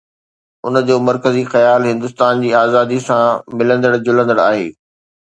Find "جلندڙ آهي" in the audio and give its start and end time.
4.11-4.69